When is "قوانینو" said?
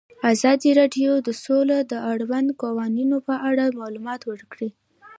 2.63-3.17